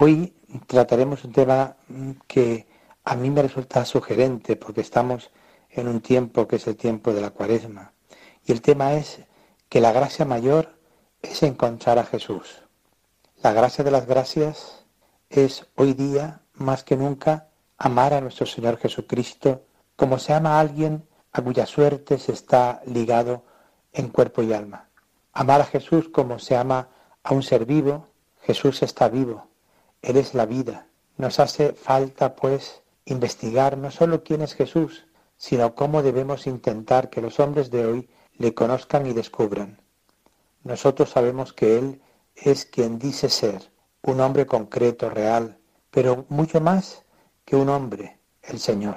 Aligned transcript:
Hoy 0.00 0.32
trataremos 0.68 1.24
un 1.24 1.32
tema 1.32 1.74
que 2.28 2.68
a 3.02 3.16
mí 3.16 3.30
me 3.30 3.42
resulta 3.42 3.84
sugerente 3.84 4.54
porque 4.54 4.80
estamos 4.80 5.32
en 5.70 5.88
un 5.88 6.00
tiempo 6.00 6.46
que 6.46 6.54
es 6.54 6.68
el 6.68 6.76
tiempo 6.76 7.12
de 7.12 7.20
la 7.20 7.30
cuaresma. 7.30 7.94
Y 8.46 8.52
el 8.52 8.62
tema 8.62 8.92
es 8.94 9.18
que 9.68 9.80
la 9.80 9.90
gracia 9.90 10.24
mayor 10.24 10.78
es 11.20 11.42
encontrar 11.42 11.98
a 11.98 12.04
Jesús. 12.04 12.62
La 13.42 13.52
gracia 13.52 13.82
de 13.82 13.90
las 13.90 14.06
gracias 14.06 14.86
es 15.30 15.66
hoy 15.74 15.94
día, 15.94 16.42
más 16.54 16.84
que 16.84 16.96
nunca, 16.96 17.48
amar 17.76 18.14
a 18.14 18.20
nuestro 18.20 18.46
Señor 18.46 18.76
Jesucristo 18.76 19.64
como 19.96 20.20
se 20.20 20.32
ama 20.32 20.58
a 20.58 20.60
alguien 20.60 21.08
a 21.32 21.42
cuya 21.42 21.66
suerte 21.66 22.18
se 22.18 22.30
está 22.30 22.82
ligado 22.86 23.42
en 23.92 24.10
cuerpo 24.10 24.44
y 24.44 24.52
alma. 24.52 24.90
Amar 25.32 25.60
a 25.60 25.66
Jesús 25.66 26.08
como 26.08 26.38
se 26.38 26.56
ama 26.56 26.88
a 27.24 27.34
un 27.34 27.42
ser 27.42 27.66
vivo, 27.66 28.06
Jesús 28.42 28.84
está 28.84 29.08
vivo, 29.08 29.48
él 30.02 30.16
es 30.16 30.34
la 30.34 30.46
vida. 30.46 30.86
Nos 31.16 31.40
hace 31.40 31.72
falta, 31.72 32.36
pues, 32.36 32.82
investigar 33.04 33.76
no 33.76 33.90
solo 33.90 34.22
quién 34.22 34.42
es 34.42 34.54
Jesús, 34.54 35.06
sino 35.36 35.74
cómo 35.74 36.02
debemos 36.02 36.46
intentar 36.46 37.10
que 37.10 37.20
los 37.20 37.40
hombres 37.40 37.70
de 37.70 37.86
hoy 37.86 38.08
le 38.36 38.54
conozcan 38.54 39.06
y 39.06 39.12
descubran. 39.12 39.80
Nosotros 40.64 41.10
sabemos 41.10 41.52
que 41.52 41.78
Él 41.78 42.02
es 42.34 42.66
quien 42.66 42.98
dice 42.98 43.28
ser, 43.28 43.70
un 44.02 44.20
hombre 44.20 44.46
concreto, 44.46 45.10
real, 45.10 45.58
pero 45.90 46.26
mucho 46.28 46.60
más 46.60 47.04
que 47.44 47.56
un 47.56 47.68
hombre, 47.68 48.18
el 48.42 48.58
Señor. 48.58 48.96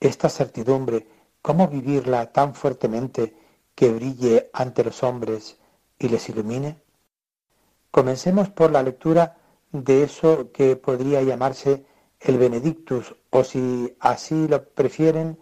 Esta 0.00 0.28
certidumbre, 0.28 1.06
¿cómo 1.42 1.68
vivirla 1.68 2.32
tan 2.32 2.54
fuertemente 2.54 3.36
que 3.74 3.92
brille 3.92 4.50
ante 4.52 4.84
los 4.84 5.02
hombres 5.02 5.58
y 5.98 6.08
les 6.08 6.28
ilumine? 6.28 6.82
Comencemos 7.90 8.48
por 8.50 8.70
la 8.70 8.82
lectura 8.82 9.36
de 9.72 10.02
eso 10.02 10.50
que 10.52 10.76
podría 10.76 11.22
llamarse 11.22 11.84
el 12.20 12.38
Benedictus 12.38 13.14
o 13.30 13.44
si 13.44 13.96
así 14.00 14.48
lo 14.48 14.64
prefieren, 14.64 15.38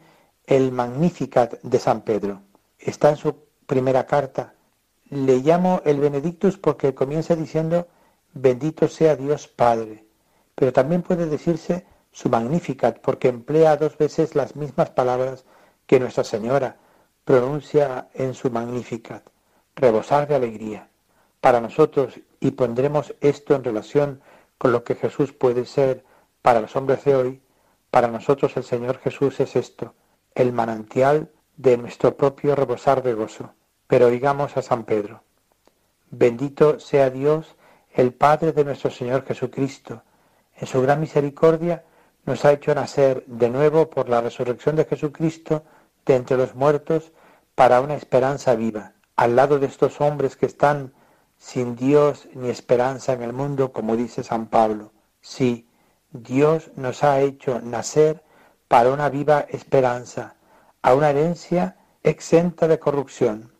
el 0.46 0.72
Magnificat 0.72 1.60
de 1.62 1.78
San 1.78 2.02
Pedro. 2.02 2.42
Está 2.78 3.10
en 3.10 3.16
su 3.16 3.34
primera 3.66 4.06
carta. 4.06 4.54
Le 5.08 5.38
llamo 5.38 5.80
el 5.84 6.00
Benedictus 6.00 6.58
porque 6.58 6.94
comienza 6.94 7.34
diciendo 7.34 7.88
bendito 8.34 8.88
sea 8.88 9.16
Dios 9.16 9.48
Padre, 9.48 10.04
pero 10.54 10.72
también 10.72 11.02
puede 11.02 11.26
decirse 11.26 11.86
su 12.12 12.28
Magnificat 12.28 13.00
porque 13.00 13.28
emplea 13.28 13.76
dos 13.76 13.96
veces 13.96 14.34
las 14.34 14.56
mismas 14.56 14.90
palabras 14.90 15.44
que 15.86 16.00
Nuestra 16.00 16.24
Señora 16.24 16.76
pronuncia 17.24 18.08
en 18.14 18.34
su 18.34 18.50
Magnificat, 18.50 19.22
rebosar 19.74 20.28
de 20.28 20.34
alegría 20.34 20.88
para 21.40 21.60
nosotros 21.60 22.20
y 22.40 22.52
pondremos 22.52 23.14
esto 23.20 23.54
en 23.54 23.64
relación 23.64 24.20
con 24.58 24.72
lo 24.72 24.84
que 24.84 24.94
Jesús 24.94 25.32
puede 25.32 25.64
ser 25.64 26.04
para 26.42 26.60
los 26.60 26.76
hombres 26.76 27.04
de 27.04 27.14
hoy, 27.16 27.42
para 27.90 28.08
nosotros 28.08 28.56
el 28.56 28.64
Señor 28.64 28.98
Jesús 28.98 29.40
es 29.40 29.56
esto, 29.56 29.94
el 30.34 30.52
manantial 30.52 31.30
de 31.56 31.76
nuestro 31.76 32.16
propio 32.16 32.54
rebosar 32.54 33.02
de 33.02 33.14
gozo. 33.14 33.54
Pero 33.86 34.06
oigamos 34.06 34.56
a 34.56 34.62
San 34.62 34.84
Pedro. 34.84 35.22
Bendito 36.10 36.78
sea 36.78 37.10
Dios, 37.10 37.56
el 37.92 38.12
Padre 38.12 38.52
de 38.52 38.64
nuestro 38.64 38.90
Señor 38.90 39.24
Jesucristo. 39.24 40.02
En 40.54 40.66
su 40.66 40.80
gran 40.82 41.00
misericordia 41.00 41.84
nos 42.24 42.44
ha 42.44 42.52
hecho 42.52 42.74
nacer 42.74 43.24
de 43.26 43.48
nuevo 43.48 43.88
por 43.88 44.08
la 44.08 44.20
resurrección 44.20 44.76
de 44.76 44.84
Jesucristo 44.84 45.64
de 46.04 46.16
entre 46.16 46.36
los 46.36 46.54
muertos 46.54 47.12
para 47.54 47.80
una 47.80 47.94
esperanza 47.94 48.54
viva, 48.54 48.92
al 49.16 49.36
lado 49.36 49.58
de 49.58 49.66
estos 49.66 50.00
hombres 50.00 50.36
que 50.36 50.46
están 50.46 50.92
sin 51.38 51.76
Dios 51.76 52.28
ni 52.34 52.48
esperanza 52.48 53.12
en 53.12 53.22
el 53.22 53.32
mundo, 53.32 53.72
como 53.72 53.96
dice 53.96 54.22
San 54.22 54.46
Pablo. 54.46 54.92
Sí, 55.20 55.68
Dios 56.12 56.70
nos 56.76 57.04
ha 57.04 57.20
hecho 57.20 57.60
nacer 57.60 58.22
para 58.68 58.90
una 58.90 59.08
viva 59.08 59.40
esperanza, 59.48 60.36
a 60.82 60.94
una 60.94 61.10
herencia 61.10 61.76
exenta 62.02 62.68
de 62.68 62.78
corrupción. 62.78 63.52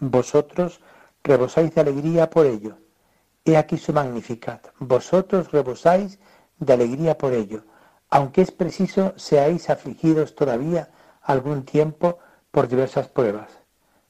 Vosotros 0.00 0.80
rebosáis 1.22 1.74
de 1.74 1.80
alegría 1.80 2.28
por 2.28 2.46
ello. 2.46 2.76
He 3.44 3.56
aquí 3.56 3.78
su 3.78 3.92
magnificat. 3.92 4.68
Vosotros 4.78 5.52
rebosáis 5.52 6.18
de 6.58 6.72
alegría 6.72 7.16
por 7.18 7.32
ello, 7.32 7.64
aunque 8.10 8.42
es 8.42 8.50
preciso 8.50 9.12
seáis 9.16 9.70
afligidos 9.70 10.34
todavía 10.34 10.90
algún 11.22 11.64
tiempo 11.64 12.18
por 12.50 12.68
diversas 12.68 13.08
pruebas, 13.08 13.50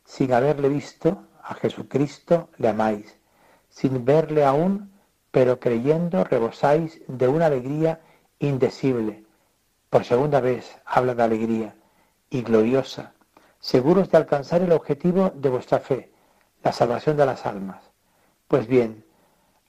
sin 0.04 0.32
haberle 0.32 0.68
visto, 0.68 1.26
a 1.44 1.54
Jesucristo 1.54 2.48
le 2.56 2.68
amáis, 2.68 3.18
sin 3.68 4.04
verle 4.04 4.44
aún, 4.44 4.92
pero 5.30 5.60
creyendo 5.60 6.24
rebosáis 6.24 7.02
de 7.06 7.28
una 7.28 7.46
alegría 7.46 8.00
indecible. 8.38 9.24
Por 9.90 10.04
segunda 10.04 10.40
vez 10.40 10.78
habla 10.86 11.14
de 11.14 11.22
alegría 11.22 11.74
y 12.30 12.42
gloriosa, 12.42 13.12
seguros 13.60 14.10
de 14.10 14.16
alcanzar 14.16 14.62
el 14.62 14.72
objetivo 14.72 15.32
de 15.34 15.50
vuestra 15.50 15.80
fe, 15.80 16.12
la 16.62 16.72
salvación 16.72 17.16
de 17.16 17.26
las 17.26 17.44
almas. 17.44 17.82
Pues 18.48 18.66
bien, 18.66 19.04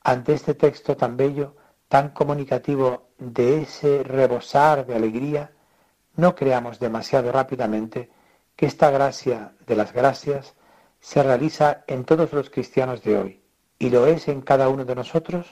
ante 0.02 0.34
este 0.34 0.54
texto 0.54 0.96
tan 0.96 1.18
bello, 1.18 1.56
tan 1.90 2.10
comunicativo 2.10 3.10
de 3.18 3.62
ese 3.62 4.04
rebosar 4.04 4.86
de 4.86 4.96
alegría, 4.96 5.52
no 6.16 6.36
creamos 6.36 6.80
demasiado 6.80 7.32
rápidamente 7.32 8.10
que 8.56 8.66
esta 8.66 8.90
gracia 8.90 9.54
de 9.68 9.76
las 9.76 9.92
gracias 9.92 10.56
se 11.06 11.22
realiza 11.22 11.84
en 11.86 12.04
todos 12.04 12.34
los 12.34 12.50
cristianos 12.50 13.04
de 13.04 13.16
hoy 13.16 13.42
y 13.78 13.92
lo 13.92 14.08
es 14.08 14.28
en 14.28 14.42
cada 14.42 14.70
uno 14.70 14.86
de 14.86 14.96
nosotros? 14.96 15.46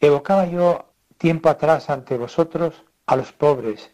Evocaba 0.00 0.44
yo 0.46 0.86
tiempo 1.18 1.48
atrás 1.48 1.88
ante 1.88 2.18
vosotros 2.18 2.82
a 3.06 3.14
los 3.14 3.32
pobres, 3.32 3.92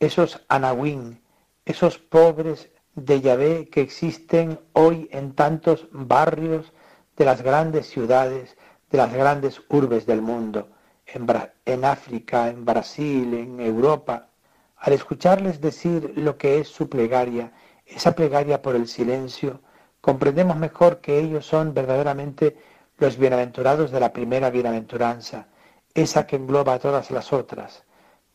esos 0.00 0.42
anahuín, 0.48 1.20
esos 1.66 1.98
pobres 1.98 2.70
de 2.94 3.20
Yahvé 3.20 3.68
que 3.68 3.82
existen 3.82 4.58
hoy 4.72 5.10
en 5.12 5.34
tantos 5.34 5.88
barrios 5.92 6.72
de 7.18 7.26
las 7.26 7.42
grandes 7.42 7.86
ciudades, 7.86 8.56
de 8.90 8.96
las 8.96 9.12
grandes 9.12 9.60
urbes 9.68 10.06
del 10.06 10.22
mundo, 10.22 10.70
en, 11.04 11.26
en 11.66 11.84
África, 11.84 12.48
en 12.48 12.64
Brasil, 12.64 13.34
en 13.34 13.60
Europa. 13.60 14.30
Al 14.78 14.94
escucharles 14.94 15.60
decir 15.60 16.14
lo 16.16 16.38
que 16.38 16.60
es 16.60 16.68
su 16.68 16.88
plegaria, 16.88 17.52
esa 17.84 18.12
plegaria 18.12 18.62
por 18.62 18.74
el 18.74 18.88
silencio, 18.88 19.60
comprendemos 20.04 20.58
mejor 20.58 21.00
que 21.00 21.18
ellos 21.18 21.46
son 21.46 21.72
verdaderamente 21.72 22.58
los 22.98 23.16
bienaventurados 23.16 23.90
de 23.90 24.00
la 24.00 24.12
primera 24.12 24.50
bienaventuranza, 24.50 25.46
esa 25.94 26.26
que 26.26 26.36
engloba 26.36 26.74
a 26.74 26.78
todas 26.78 27.10
las 27.10 27.32
otras. 27.32 27.84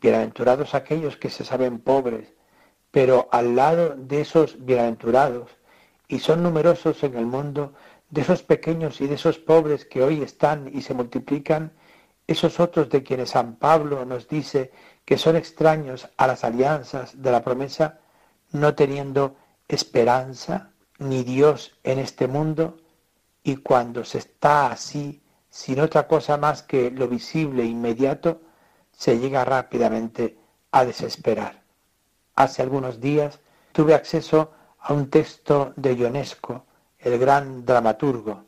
Bienaventurados 0.01 0.73
aquellos 0.73 1.15
que 1.17 1.29
se 1.29 1.45
saben 1.45 1.77
pobres, 1.77 2.33
pero 2.89 3.29
al 3.31 3.55
lado 3.55 3.93
de 3.95 4.21
esos 4.21 4.65
bienaventurados, 4.65 5.51
y 6.07 6.17
son 6.17 6.41
numerosos 6.41 7.03
en 7.03 7.15
el 7.15 7.27
mundo, 7.27 7.73
de 8.09 8.21
esos 8.21 8.41
pequeños 8.41 8.99
y 8.99 9.05
de 9.05 9.13
esos 9.13 9.37
pobres 9.37 9.85
que 9.85 10.01
hoy 10.01 10.23
están 10.23 10.71
y 10.73 10.81
se 10.81 10.95
multiplican, 10.95 11.71
esos 12.25 12.59
otros 12.59 12.89
de 12.89 13.03
quienes 13.03 13.29
San 13.29 13.57
Pablo 13.57 14.05
nos 14.05 14.27
dice 14.27 14.71
que 15.05 15.19
son 15.19 15.35
extraños 15.35 16.09
a 16.17 16.25
las 16.25 16.43
alianzas 16.43 17.21
de 17.21 17.31
la 17.31 17.43
promesa, 17.43 17.99
no 18.53 18.73
teniendo 18.73 19.35
esperanza, 19.67 20.71
ni 20.99 21.23
Dios 21.23 21.73
en 21.83 21.99
este 21.99 22.27
mundo 22.27 22.77
y 23.43 23.57
cuando 23.57 24.03
se 24.03 24.19
está 24.19 24.71
así, 24.71 25.23
sin 25.49 25.79
otra 25.79 26.07
cosa 26.07 26.37
más 26.37 26.61
que 26.61 26.91
lo 26.91 27.07
visible 27.07 27.63
e 27.63 27.67
inmediato, 27.67 28.41
se 28.91 29.17
llega 29.17 29.45
rápidamente 29.45 30.37
a 30.71 30.85
desesperar. 30.85 31.63
Hace 32.35 32.61
algunos 32.61 32.99
días 32.99 33.39
tuve 33.71 33.95
acceso 33.95 34.51
a 34.79 34.93
un 34.93 35.09
texto 35.09 35.73
de 35.75 35.95
Ionesco, 35.95 36.65
el 36.99 37.17
gran 37.17 37.65
dramaturgo. 37.65 38.43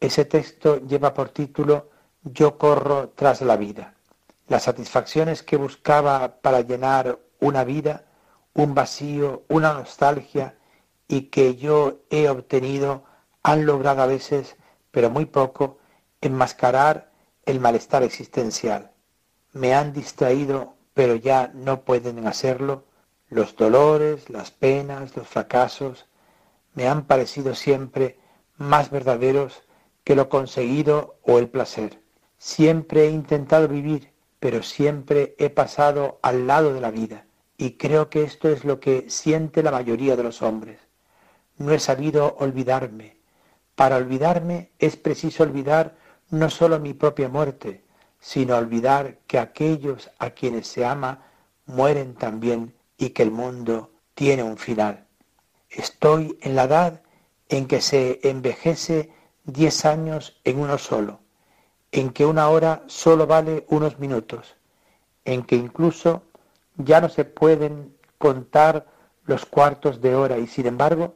Ese 0.00 0.24
texto 0.24 0.80
lleva 0.80 1.14
por 1.14 1.28
título 1.28 1.90
Yo 2.22 2.58
corro 2.58 3.10
tras 3.10 3.42
la 3.42 3.56
vida. 3.56 3.94
Las 4.48 4.64
satisfacciones 4.64 5.42
que 5.42 5.56
buscaba 5.56 6.40
para 6.40 6.60
llenar 6.62 7.18
una 7.38 7.64
vida, 7.64 8.04
un 8.54 8.74
vacío, 8.74 9.44
una 9.48 9.72
nostalgia, 9.74 10.56
y 11.08 11.22
que 11.22 11.56
yo 11.56 12.00
he 12.10 12.28
obtenido 12.28 13.04
han 13.42 13.66
logrado 13.66 14.02
a 14.02 14.06
veces, 14.06 14.56
pero 14.90 15.10
muy 15.10 15.26
poco, 15.26 15.78
enmascarar 16.20 17.10
el 17.44 17.60
malestar 17.60 18.02
existencial. 18.02 18.90
me 19.52 19.74
han 19.74 19.92
distraído, 19.92 20.74
pero 20.94 21.14
ya 21.14 21.50
no 21.54 21.82
pueden 21.82 22.26
hacerlo, 22.26 22.84
los 23.28 23.54
dolores, 23.56 24.30
las 24.30 24.50
penas, 24.50 25.14
los 25.16 25.28
fracasos, 25.28 26.06
me 26.74 26.88
han 26.88 27.06
parecido 27.06 27.54
siempre 27.54 28.18
más 28.56 28.90
verdaderos 28.90 29.62
que 30.04 30.16
lo 30.16 30.28
conseguido 30.28 31.18
o 31.22 31.38
el 31.38 31.48
placer. 31.48 32.00
Siempre 32.38 33.06
he 33.06 33.10
intentado 33.10 33.68
vivir, 33.68 34.12
pero 34.40 34.62
siempre 34.62 35.34
he 35.38 35.50
pasado 35.50 36.18
al 36.22 36.46
lado 36.46 36.72
de 36.74 36.80
la 36.80 36.90
vida, 36.90 37.26
y 37.56 37.72
creo 37.72 38.10
que 38.10 38.22
esto 38.22 38.48
es 38.48 38.64
lo 38.64 38.80
que 38.80 39.08
siente 39.08 39.62
la 39.62 39.70
mayoría 39.70 40.16
de 40.16 40.24
los 40.24 40.42
hombres. 40.42 40.80
No 41.58 41.72
he 41.72 41.78
sabido 41.78 42.36
olvidarme. 42.38 43.16
Para 43.74 43.96
olvidarme 43.96 44.70
es 44.78 44.96
preciso 44.96 45.42
olvidar 45.42 45.96
no 46.30 46.50
solo 46.50 46.78
mi 46.78 46.94
propia 46.94 47.28
muerte, 47.28 47.84
sino 48.20 48.56
olvidar 48.56 49.18
que 49.26 49.38
aquellos 49.38 50.10
a 50.18 50.30
quienes 50.30 50.66
se 50.66 50.84
ama 50.84 51.26
mueren 51.66 52.14
también 52.14 52.74
y 52.96 53.10
que 53.10 53.22
el 53.22 53.30
mundo 53.30 53.90
tiene 54.14 54.42
un 54.42 54.56
final. 54.56 55.06
Estoy 55.68 56.38
en 56.42 56.54
la 56.54 56.64
edad 56.64 57.02
en 57.48 57.66
que 57.66 57.80
se 57.80 58.20
envejece 58.22 59.10
diez 59.44 59.84
años 59.84 60.40
en 60.44 60.60
uno 60.60 60.78
solo, 60.78 61.20
en 61.90 62.10
que 62.10 62.24
una 62.24 62.48
hora 62.48 62.82
solo 62.86 63.26
vale 63.26 63.66
unos 63.68 63.98
minutos, 63.98 64.54
en 65.24 65.42
que 65.44 65.56
incluso 65.56 66.22
ya 66.76 67.00
no 67.00 67.08
se 67.08 67.24
pueden 67.24 67.96
contar 68.18 68.86
los 69.24 69.44
cuartos 69.44 70.00
de 70.00 70.14
hora 70.14 70.38
y 70.38 70.46
sin 70.46 70.66
embargo 70.66 71.14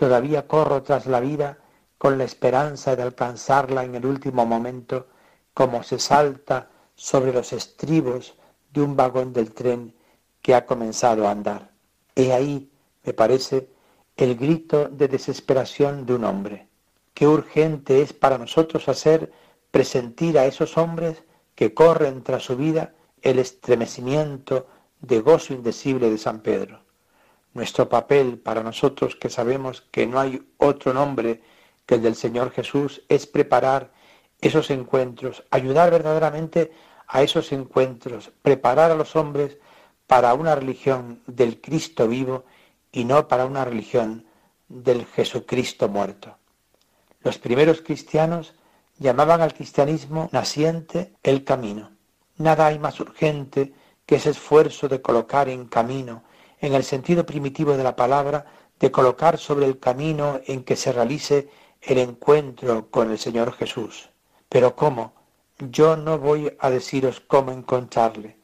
todavía 0.00 0.48
corro 0.48 0.82
tras 0.82 1.04
la 1.04 1.20
vida 1.20 1.58
con 1.98 2.16
la 2.16 2.24
esperanza 2.24 2.96
de 2.96 3.02
alcanzarla 3.02 3.84
en 3.84 3.94
el 3.94 4.06
último 4.06 4.46
momento 4.46 5.08
como 5.52 5.82
se 5.82 5.98
salta 5.98 6.70
sobre 6.94 7.34
los 7.34 7.52
estribos 7.52 8.34
de 8.72 8.80
un 8.80 8.96
vagón 8.96 9.34
del 9.34 9.52
tren 9.52 9.94
que 10.40 10.54
ha 10.54 10.64
comenzado 10.64 11.28
a 11.28 11.32
andar. 11.32 11.72
He 12.16 12.32
ahí, 12.32 12.72
me 13.04 13.12
parece, 13.12 13.68
el 14.16 14.36
grito 14.36 14.88
de 14.88 15.06
desesperación 15.06 16.06
de 16.06 16.14
un 16.14 16.24
hombre. 16.24 16.68
Qué 17.12 17.28
urgente 17.28 18.00
es 18.00 18.14
para 18.14 18.38
nosotros 18.38 18.88
hacer 18.88 19.30
presentir 19.70 20.38
a 20.38 20.46
esos 20.46 20.78
hombres 20.78 21.24
que 21.54 21.74
corren 21.74 22.22
tras 22.22 22.44
su 22.44 22.56
vida 22.56 22.94
el 23.20 23.38
estremecimiento 23.38 24.66
de 25.02 25.20
gozo 25.20 25.52
indecible 25.52 26.08
de 26.08 26.16
San 26.16 26.40
Pedro. 26.40 26.80
Nuestro 27.52 27.88
papel 27.88 28.38
para 28.38 28.62
nosotros 28.62 29.16
que 29.16 29.28
sabemos 29.28 29.82
que 29.90 30.06
no 30.06 30.20
hay 30.20 30.42
otro 30.58 30.92
nombre 30.94 31.42
que 31.86 31.96
el 31.96 32.02
del 32.02 32.14
Señor 32.14 32.52
Jesús 32.52 33.02
es 33.08 33.26
preparar 33.26 33.90
esos 34.40 34.70
encuentros, 34.70 35.44
ayudar 35.50 35.90
verdaderamente 35.90 36.72
a 37.06 37.22
esos 37.22 37.52
encuentros, 37.52 38.30
preparar 38.42 38.90
a 38.90 38.94
los 38.94 39.16
hombres 39.16 39.58
para 40.06 40.32
una 40.34 40.54
religión 40.54 41.22
del 41.26 41.60
Cristo 41.60 42.08
vivo 42.08 42.44
y 42.92 43.04
no 43.04 43.28
para 43.28 43.46
una 43.46 43.64
religión 43.64 44.26
del 44.68 45.04
Jesucristo 45.06 45.88
muerto. 45.88 46.36
Los 47.22 47.38
primeros 47.38 47.82
cristianos 47.82 48.54
llamaban 48.98 49.40
al 49.40 49.54
cristianismo 49.54 50.28
naciente 50.32 51.12
el 51.22 51.44
camino. 51.44 51.90
Nada 52.36 52.66
hay 52.66 52.78
más 52.78 53.00
urgente 53.00 53.74
que 54.06 54.16
ese 54.16 54.30
esfuerzo 54.30 54.88
de 54.88 55.02
colocar 55.02 55.48
en 55.48 55.66
camino, 55.66 56.22
en 56.60 56.74
el 56.74 56.84
sentido 56.84 57.24
primitivo 57.26 57.76
de 57.76 57.84
la 57.84 57.96
palabra, 57.96 58.46
de 58.78 58.90
colocar 58.90 59.38
sobre 59.38 59.66
el 59.66 59.78
camino 59.78 60.40
en 60.46 60.64
que 60.64 60.76
se 60.76 60.92
realice 60.92 61.48
el 61.82 61.98
encuentro 61.98 62.90
con 62.90 63.10
el 63.10 63.18
Señor 63.18 63.52
Jesús. 63.52 64.10
Pero 64.48 64.76
¿cómo? 64.76 65.12
Yo 65.58 65.96
no 65.96 66.18
voy 66.18 66.56
a 66.58 66.70
deciros 66.70 67.20
cómo 67.20 67.52
encontrarle. 67.52 68.36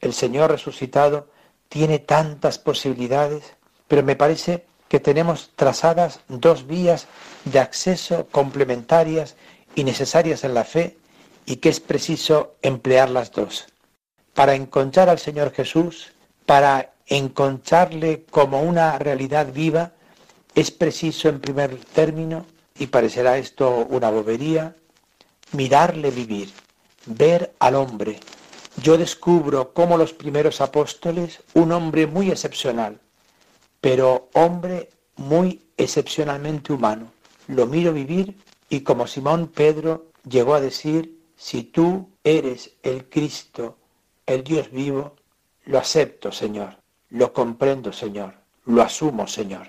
El 0.00 0.12
Señor 0.12 0.50
resucitado 0.50 1.28
tiene 1.68 1.98
tantas 1.98 2.58
posibilidades, 2.58 3.54
pero 3.88 4.02
me 4.02 4.16
parece 4.16 4.66
que 4.88 5.00
tenemos 5.00 5.52
trazadas 5.54 6.20
dos 6.28 6.66
vías 6.66 7.06
de 7.44 7.58
acceso 7.58 8.26
complementarias 8.30 9.36
y 9.74 9.84
necesarias 9.84 10.44
en 10.44 10.54
la 10.54 10.64
fe 10.64 10.96
y 11.44 11.56
que 11.56 11.68
es 11.68 11.80
preciso 11.80 12.56
emplear 12.62 13.10
las 13.10 13.32
dos. 13.32 13.66
Para 14.34 14.54
encontrar 14.54 15.08
al 15.08 15.18
Señor 15.18 15.52
Jesús, 15.52 16.12
para 16.46 16.92
encontrarle 17.08 18.24
como 18.30 18.62
una 18.62 18.98
realidad 18.98 19.52
viva, 19.52 19.92
es 20.54 20.70
preciso 20.70 21.28
en 21.28 21.40
primer 21.40 21.76
término, 21.76 22.46
y 22.78 22.86
parecerá 22.86 23.38
esto 23.38 23.86
una 23.90 24.10
bobería, 24.10 24.76
mirarle 25.52 26.10
vivir, 26.10 26.52
ver 27.06 27.54
al 27.58 27.74
hombre. 27.74 28.20
Yo 28.82 28.96
descubro 28.96 29.72
como 29.72 29.96
los 29.96 30.12
primeros 30.12 30.60
apóstoles 30.60 31.42
un 31.54 31.72
hombre 31.72 32.06
muy 32.06 32.30
excepcional, 32.30 33.00
pero 33.80 34.28
hombre 34.34 34.90
muy 35.16 35.62
excepcionalmente 35.76 36.72
humano. 36.72 37.10
Lo 37.48 37.66
miro 37.66 37.92
vivir 37.92 38.36
y 38.68 38.80
como 38.80 39.06
Simón 39.06 39.48
Pedro 39.48 40.06
llegó 40.28 40.54
a 40.54 40.60
decir, 40.60 41.18
si 41.36 41.62
tú 41.62 42.10
eres 42.22 42.72
el 42.82 43.08
Cristo, 43.08 43.78
el 44.26 44.44
Dios 44.44 44.70
vivo, 44.70 45.16
lo 45.64 45.78
acepto, 45.78 46.30
Señor, 46.30 46.76
lo 47.10 47.32
comprendo, 47.32 47.92
Señor, 47.92 48.34
lo 48.64 48.82
asumo, 48.82 49.26
Señor. 49.26 49.68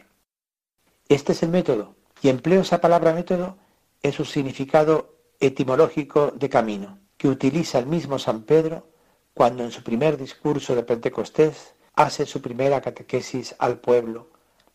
Este 1.07 1.31
es 1.31 1.43
el 1.43 1.49
método, 1.49 1.95
y 2.21 2.29
empleo 2.29 2.61
esa 2.61 2.81
palabra 2.81 3.13
método 3.13 3.57
en 4.03 4.11
su 4.11 4.25
significado 4.25 5.15
etimológico 5.39 6.31
de 6.31 6.49
camino, 6.49 6.99
que 7.17 7.27
utiliza 7.27 7.79
el 7.79 7.85
mismo 7.85 8.19
San 8.19 8.43
Pedro 8.43 8.89
cuando 9.33 9.63
en 9.63 9.71
su 9.71 9.83
primer 9.83 10.17
discurso 10.17 10.75
de 10.75 10.83
Pentecostés 10.83 11.73
hace 11.95 12.25
su 12.25 12.41
primera 12.41 12.81
catequesis 12.81 13.55
al 13.59 13.79
pueblo, 13.79 14.29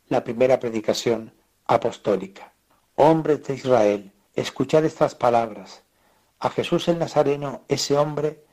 la 0.08 0.24
primera 0.24 0.58
predicación 0.58 1.32
apostólica. 1.66 2.52
Hombres 2.96 3.44
de 3.44 3.54
Israel, 3.54 4.12
escuchad 4.34 4.84
estas 4.84 5.14
palabras. 5.14 5.82
A 6.38 6.50
Jesús 6.50 6.88
el 6.88 6.98
Nazareno, 6.98 7.62
ese 7.68 7.96
hombre, 7.96 8.44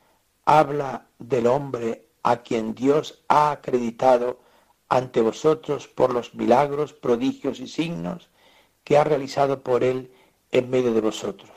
habla 0.44 1.06
del 1.18 1.46
hombre 1.46 2.08
a 2.22 2.42
quien 2.42 2.74
Dios 2.74 3.22
ha 3.28 3.50
acreditado 3.50 4.40
ante 4.88 5.20
vosotros 5.20 5.88
por 5.88 6.12
los 6.12 6.34
milagros, 6.34 6.92
prodigios 6.92 7.60
y 7.60 7.66
signos 7.66 8.28
que 8.84 8.98
ha 8.98 9.04
realizado 9.04 9.62
por 9.62 9.84
él 9.84 10.12
en 10.50 10.70
medio 10.70 10.92
de 10.92 11.00
vosotros. 11.00 11.50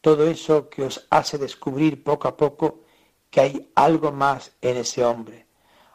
Todo 0.00 0.28
eso 0.28 0.68
que 0.68 0.84
os 0.84 1.06
hace 1.10 1.38
descubrir 1.38 2.04
poco 2.04 2.28
a 2.28 2.36
poco 2.36 2.80
que 3.30 3.40
hay 3.40 3.72
algo 3.74 4.12
más 4.12 4.52
en 4.60 4.76
ese 4.76 5.04
hombre, 5.04 5.46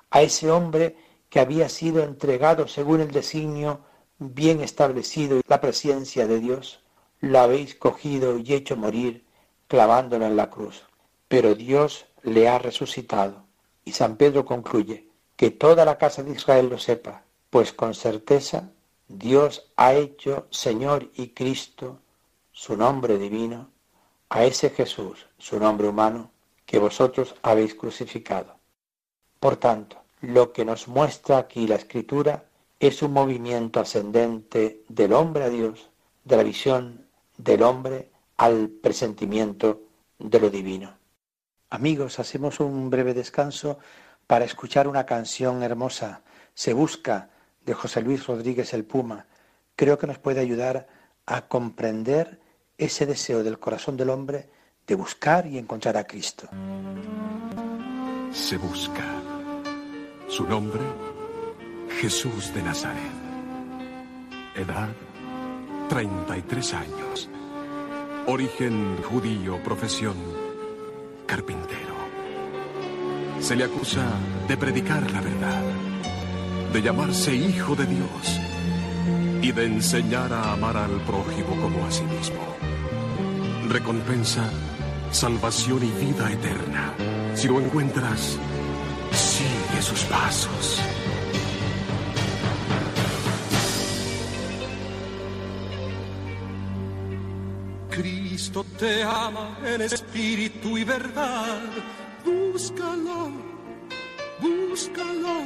a 0.10 0.22
ese 0.22 0.51
hombre 0.51 0.98
que 1.29 1.39
había 1.39 1.69
sido 1.69 2.03
entregado 2.03 2.67
según 2.67 3.01
el 3.01 3.12
designio 3.12 3.81
bien 4.17 4.62
establecido 4.62 5.38
y 5.38 5.41
la 5.48 5.62
presencia 5.62 6.27
de 6.27 6.39
Dios, 6.39 6.81
lo 7.22 7.39
habéis 7.39 7.75
cogido 7.75 8.38
y 8.38 8.53
hecho 8.53 8.75
morir 8.75 9.25
clavándolo 9.67 10.25
en 10.25 10.36
la 10.36 10.50
cruz. 10.50 10.84
Pero 11.27 11.55
Dios 11.55 12.05
le 12.24 12.50
ha 12.50 12.60
resucitado. 12.60 13.49
Y 13.89 13.91
San 13.91 14.17
Pedro 14.17 14.46
concluye, 14.46 15.08
que 15.36 15.50
toda 15.50 15.84
la 15.84 15.98
casa 15.98 16.22
de 16.22 16.34
Israel 16.34 16.69
lo 16.69 16.77
sepa, 16.77 17.24
pues 17.50 17.74
con 17.74 17.96
certeza 17.96 18.69
Dios 19.08 19.72
ha 19.77 19.96
hecho 19.96 20.46
Señor 20.51 21.10
y 21.15 21.29
Cristo, 21.29 21.98
su 22.51 22.77
nombre 22.77 23.17
divino, 23.17 23.72
a 24.29 24.43
ese 24.43 24.69
Jesús, 24.69 25.25
su 25.39 25.60
nombre 25.60 25.88
humano, 25.88 26.29
que 26.67 26.77
vosotros 26.77 27.34
habéis 27.41 27.74
crucificado. 27.74 28.58
Por 29.39 29.58
tanto, 29.58 29.98
lo 30.22 30.53
que 30.53 30.65
nos 30.65 30.88
muestra 30.88 31.39
aquí 31.39 31.65
la 31.65 31.77
Escritura 31.77 32.46
es 32.79 33.01
un 33.01 33.13
movimiento 33.13 33.79
ascendente 33.79 34.84
del 34.88 35.13
hombre 35.13 35.46
a 35.46 35.50
Dios, 35.50 35.89
de 36.25 36.38
la 36.38 36.43
visión 36.43 37.08
del 37.38 37.63
hombre 37.63 38.12
al 38.38 38.69
presentimiento 38.69 39.81
de 40.19 40.39
lo 40.39 40.51
divino. 40.51 40.99
Amigos, 41.71 42.19
hacemos 42.19 42.59
un 42.59 42.89
breve 42.89 43.13
descanso 43.13 43.77
para 44.25 44.45
escuchar 44.45 44.88
una 44.88 45.05
canción 45.05 45.61
hermosa. 45.61 46.21
Se 46.55 46.73
busca 46.73 47.29
de 47.63 47.73
José 47.75 48.01
Luis 48.01 48.25
Rodríguez 48.25 48.73
el 48.73 48.85
Puma, 48.85 49.27
creo 49.75 49.97
que 49.99 50.07
nos 50.07 50.17
puede 50.17 50.39
ayudar 50.39 50.88
a 51.27 51.47
comprender 51.47 52.39
ese 52.77 53.05
deseo 53.05 53.43
del 53.43 53.59
corazón 53.59 53.97
del 53.97 54.09
hombre 54.09 54.49
de 54.88 54.95
buscar 54.95 55.45
y 55.45 55.59
encontrar 55.59 55.95
a 55.95 56.05
Cristo. 56.05 56.49
Se 58.31 58.57
busca. 58.57 59.03
Su 60.27 60.47
nombre, 60.47 60.81
Jesús 61.99 62.53
de 62.53 62.63
Nazaret. 62.63 63.11
Edad, 64.55 64.89
33 65.89 66.73
años. 66.73 67.29
Origen 68.25 69.01
judío, 69.03 69.61
profesión, 69.63 70.15
carpintero. 71.29 71.93
Se 73.39 73.55
le 73.55 73.63
acusa 73.63 74.03
de 74.48 74.57
predicar 74.57 75.09
la 75.12 75.21
verdad 75.21 75.62
de 76.74 76.81
llamarse 76.81 77.36
hijo 77.36 77.75
de 77.75 77.86
Dios 77.86 78.39
y 79.41 79.51
de 79.51 79.65
enseñar 79.65 80.33
a 80.33 80.53
amar 80.53 80.75
al 80.75 81.00
prójimo 81.01 81.55
como 81.62 81.86
a 81.86 81.91
sí 81.91 82.03
mismo. 82.03 82.41
Recompensa 83.69 84.50
salvación 85.12 85.83
y 85.83 86.05
vida 86.05 86.31
eterna. 86.31 86.93
Si 87.36 87.48
lo 87.48 87.59
encuentras, 87.59 88.38
sigue 89.12 89.81
sus 89.81 90.03
pasos. 90.05 90.81
Cristo 98.39 98.65
te 98.77 99.03
ama 99.03 99.58
en 99.65 99.81
espíritu 99.81 100.77
y 100.77 100.86
verdad. 100.86 101.60
Búscalo, 102.24 103.34
búscalo 104.39 105.43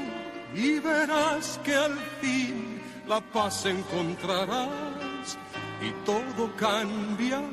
y 0.53 0.77
verás 0.77 1.59
que 1.63 1.73
al 1.73 1.97
fin 2.21 2.79
la 3.07 3.19
paz 3.19 3.65
encontrarás 3.65 5.39
y 5.81 5.89
todo 6.05 6.55
cambiará. 6.55 7.47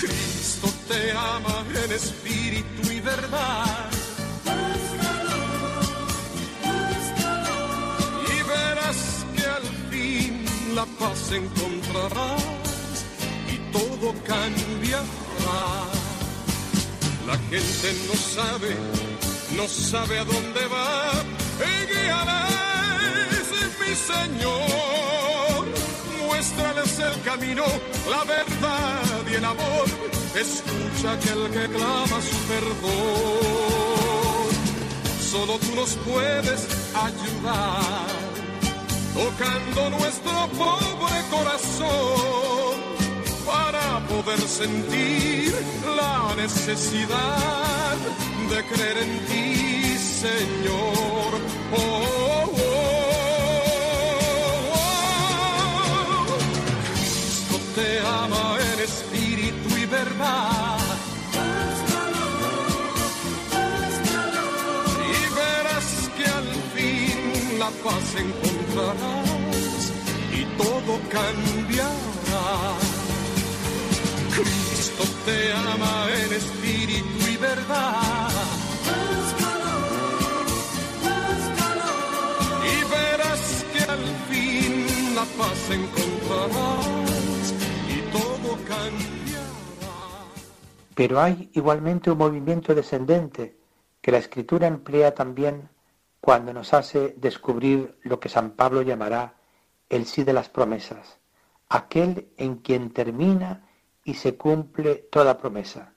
Cristo 0.00 0.68
te 0.88 1.12
ama 1.12 1.66
en 1.84 1.92
espíritu 1.92 2.90
y 2.90 3.00
verdad. 3.02 3.90
Búscalo, 4.46 5.42
búscalo. 6.64 7.58
Y 8.34 8.42
verás 8.42 9.26
que 9.36 9.44
al 9.44 9.68
fin 9.90 10.44
la 10.74 10.86
paz 10.98 11.30
encontrarás 11.30 12.61
todo 14.02 14.14
cambiará. 14.26 15.06
La 17.26 17.38
gente 17.50 17.88
no 18.08 18.14
sabe, 18.14 18.76
no 19.56 19.68
sabe 19.68 20.18
a 20.18 20.24
dónde 20.24 20.66
va. 20.66 21.12
Y 21.70 21.72
guíales, 21.90 23.48
mi 23.80 23.94
Señor. 23.94 25.62
Muéstrales 26.26 26.98
el 26.98 27.22
camino, 27.22 27.64
la 28.10 28.24
verdad 28.24 29.02
y 29.30 29.34
el 29.34 29.44
amor. 29.44 29.86
Escucha 30.34 31.12
aquel 31.12 31.50
que 31.54 31.68
clama 31.76 32.18
su 32.28 32.36
perdón. 32.50 33.42
Solo 35.30 35.58
tú 35.58 35.74
nos 35.76 35.90
puedes 36.08 36.66
ayudar, 37.08 38.06
tocando 39.14 39.90
nuestro 39.90 40.48
pobre 40.58 41.18
corazón 41.30 42.71
para 43.52 44.00
poder 44.08 44.40
sentir 44.40 45.52
la 45.96 46.34
necesidad 46.36 47.96
de 48.50 48.58
creer 48.70 48.98
en 49.06 49.12
ti, 49.28 49.96
Señor. 50.24 51.30
Oh, 51.74 51.78
oh, 51.78 52.50
oh, 52.54 52.70
oh. 55.12 56.38
Cristo 56.94 57.56
te 57.76 57.88
ama 58.00 58.46
en 58.72 58.78
espíritu 58.90 59.68
y 59.82 59.86
verdad. 59.86 60.78
Y 65.14 65.20
verás 65.40 65.88
que 66.16 66.24
al 66.40 66.50
fin 66.74 67.18
la 67.58 67.70
paz 67.84 68.06
encontrarás 68.26 69.82
y 70.38 70.42
todo 70.60 70.92
cambiará. 71.16 72.91
Cristo 74.34 75.04
te 75.24 75.52
ama 75.52 76.06
en 76.24 76.32
espíritu 76.32 77.28
y 77.30 77.36
verdad. 77.36 78.28
La 85.14 85.28
paz 85.38 85.70
y 87.88 88.00
todo 88.10 88.56
cambiará. 88.66 89.92
Pero 90.94 91.20
hay 91.20 91.50
igualmente 91.52 92.10
un 92.10 92.18
movimiento 92.18 92.74
descendente 92.74 93.56
que 94.00 94.10
la 94.10 94.18
Escritura 94.18 94.66
emplea 94.66 95.14
también 95.14 95.68
cuando 96.20 96.52
nos 96.52 96.74
hace 96.74 97.14
descubrir 97.18 97.98
lo 98.02 98.18
que 98.18 98.28
San 98.28 98.52
Pablo 98.52 98.82
llamará 98.82 99.34
el 99.88 100.06
sí 100.06 100.24
de 100.24 100.32
las 100.32 100.48
promesas, 100.48 101.18
aquel 101.68 102.32
en 102.36 102.56
quien 102.56 102.90
termina 102.90 103.68
y 104.04 104.14
se 104.14 104.36
cumple 104.36 104.96
toda 104.96 105.38
promesa. 105.38 105.94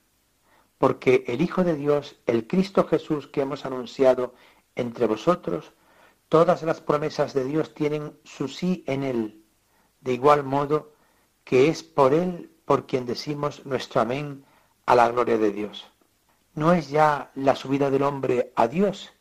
Porque 0.78 1.24
el 1.26 1.40
Hijo 1.40 1.64
de 1.64 1.74
Dios, 1.74 2.16
el 2.26 2.46
Cristo 2.46 2.86
Jesús 2.86 3.26
que 3.26 3.40
hemos 3.40 3.64
anunciado 3.64 4.34
entre 4.74 5.06
vosotros, 5.06 5.72
todas 6.28 6.62
las 6.62 6.80
promesas 6.80 7.34
de 7.34 7.44
Dios 7.44 7.74
tienen 7.74 8.18
su 8.24 8.48
sí 8.48 8.84
en 8.86 9.02
Él, 9.02 9.44
de 10.00 10.12
igual 10.12 10.44
modo 10.44 10.92
que 11.44 11.68
es 11.68 11.82
por 11.82 12.12
Él 12.12 12.50
por 12.64 12.86
quien 12.86 13.06
decimos 13.06 13.64
nuestro 13.64 14.00
amén 14.00 14.44
a 14.84 14.94
la 14.94 15.08
gloria 15.08 15.38
de 15.38 15.52
Dios. 15.52 15.86
No 16.54 16.72
es 16.72 16.90
ya 16.90 17.30
la 17.34 17.54
subida 17.54 17.90
del 17.90 18.02
hombre 18.02 18.52
a 18.56 18.66
Dios, 18.66 19.12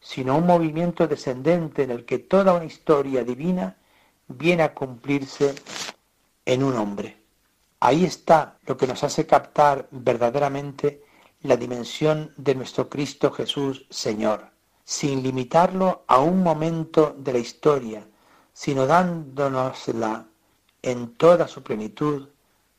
sino 0.00 0.36
un 0.36 0.46
movimiento 0.46 1.06
descendente 1.06 1.82
en 1.82 1.90
el 1.90 2.04
que 2.04 2.18
toda 2.18 2.54
una 2.54 2.64
historia 2.64 3.24
divina 3.24 3.76
viene 4.26 4.62
a 4.62 4.74
cumplirse 4.74 5.54
en 6.44 6.62
un 6.62 6.74
hombre. 6.76 7.17
Ahí 7.80 8.04
está 8.04 8.58
lo 8.66 8.76
que 8.76 8.86
nos 8.86 9.04
hace 9.04 9.26
captar 9.26 9.88
verdaderamente 9.90 11.04
la 11.42 11.56
dimensión 11.56 12.32
de 12.36 12.54
nuestro 12.56 12.88
Cristo 12.88 13.30
Jesús 13.30 13.86
Señor, 13.88 14.50
sin 14.84 15.22
limitarlo 15.22 16.04
a 16.08 16.18
un 16.18 16.42
momento 16.42 17.14
de 17.16 17.32
la 17.34 17.38
historia, 17.38 18.06
sino 18.52 18.86
dándonosla 18.86 20.26
en 20.82 21.14
toda 21.14 21.46
su 21.46 21.62
plenitud, 21.62 22.28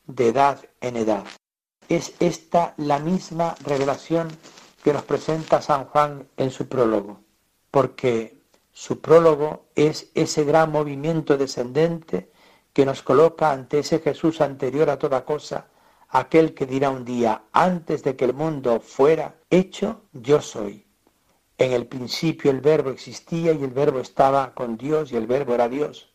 de 0.06 0.28
edad 0.28 0.58
en 0.80 0.96
edad. 0.96 1.24
Es 1.88 2.14
esta 2.20 2.74
la 2.76 2.98
misma 2.98 3.54
revelación 3.64 4.28
que 4.82 4.92
nos 4.92 5.04
presenta 5.04 5.62
San 5.62 5.86
Juan 5.86 6.28
en 6.36 6.50
su 6.50 6.68
prólogo, 6.68 7.20
porque 7.70 8.38
su 8.72 9.00
prólogo 9.00 9.66
es 9.74 10.10
ese 10.14 10.44
gran 10.44 10.72
movimiento 10.72 11.36
descendente 11.36 12.30
que 12.80 12.86
nos 12.86 13.02
coloca 13.02 13.52
ante 13.52 13.80
ese 13.80 13.98
Jesús 13.98 14.40
anterior 14.40 14.88
a 14.88 14.98
toda 14.98 15.26
cosa, 15.26 15.66
aquel 16.08 16.54
que 16.54 16.64
dirá 16.64 16.88
un 16.88 17.04
día, 17.04 17.42
antes 17.52 18.02
de 18.02 18.16
que 18.16 18.24
el 18.24 18.32
mundo 18.32 18.80
fuera 18.80 19.34
hecho, 19.50 20.04
yo 20.14 20.40
soy. 20.40 20.86
En 21.58 21.72
el 21.72 21.86
principio 21.86 22.50
el 22.50 22.62
verbo 22.62 22.88
existía 22.88 23.52
y 23.52 23.62
el 23.62 23.72
verbo 23.72 24.00
estaba 24.00 24.54
con 24.54 24.78
Dios 24.78 25.12
y 25.12 25.16
el 25.18 25.26
verbo 25.26 25.52
era 25.52 25.68
Dios. 25.68 26.08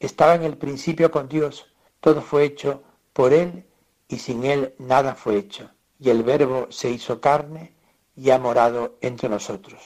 Estaba 0.00 0.34
en 0.34 0.42
el 0.42 0.56
principio 0.58 1.12
con 1.12 1.28
Dios, 1.28 1.72
todo 2.00 2.20
fue 2.20 2.42
hecho 2.46 2.82
por 3.12 3.32
Él 3.32 3.64
y 4.08 4.18
sin 4.18 4.44
Él 4.44 4.74
nada 4.78 5.14
fue 5.14 5.36
hecho. 5.36 5.70
Y 6.00 6.10
el 6.10 6.24
verbo 6.24 6.66
se 6.70 6.90
hizo 6.90 7.20
carne 7.20 7.74
y 8.16 8.30
ha 8.30 8.40
morado 8.40 8.96
entre 9.02 9.28
nosotros. 9.28 9.80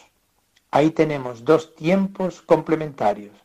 Ahí 0.71 0.93
tenemos 0.93 1.45
dos 1.45 1.75
tiempos 1.75 2.41
complementarios, 2.41 3.37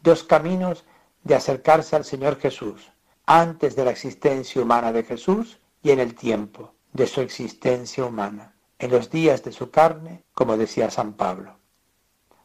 dos 0.00 0.22
caminos 0.22 0.84
de 1.22 1.34
acercarse 1.34 1.96
al 1.96 2.04
Señor 2.04 2.38
Jesús, 2.38 2.90
antes 3.26 3.76
de 3.76 3.84
la 3.84 3.90
existencia 3.90 4.60
humana 4.62 4.92
de 4.92 5.04
Jesús 5.04 5.58
y 5.82 5.90
en 5.90 6.00
el 6.00 6.14
tiempo 6.14 6.74
de 6.92 7.06
su 7.06 7.20
existencia 7.20 8.04
humana, 8.04 8.54
en 8.78 8.90
los 8.90 9.10
días 9.10 9.42
de 9.44 9.52
su 9.52 9.70
carne, 9.70 10.24
como 10.34 10.56
decía 10.56 10.90
San 10.90 11.12
Pablo. 11.12 11.56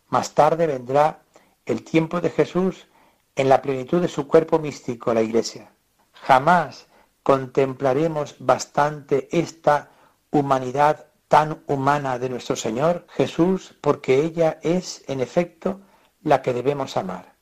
Más 0.10 0.34
tarde 0.34 0.68
vendrá 0.68 1.24
el 1.66 1.84
tiempo 1.84 2.22
de 2.22 2.30
Jesús 2.30 2.88
en 3.36 3.50
la 3.50 3.62
plenitud 3.62 4.02
de 4.02 4.08
su 4.08 4.28
cuerpo 4.28 4.60
místico, 4.60 5.14
la 5.14 5.22
Iglesia. 5.22 5.72
Jamás 6.14 6.88
contemplaremos 7.24 8.36
bastante 8.40 9.28
esta 9.32 9.90
humanidad 10.32 11.08
tan 11.28 11.64
humana 11.68 12.20
de 12.20 12.30
nuestro 12.30 12.56
Señor 12.56 13.08
Jesús, 13.10 13.76
porque 13.82 14.24
ella 14.24 14.60
es, 14.62 15.04
en 15.08 15.22
efecto, 15.22 15.82
la 16.22 16.42
que 16.42 16.54
debemos 16.54 16.98
amar. 16.98 17.35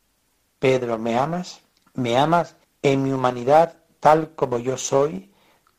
Pedro, 0.63 0.97
¿me 0.97 1.17
amas? 1.17 1.59
¿Me 1.93 2.17
amas 2.17 2.55
en 2.83 3.03
mi 3.03 3.11
humanidad 3.11 3.79
tal 3.99 4.33
como 4.33 4.59
yo 4.59 4.77
soy, 4.77 5.29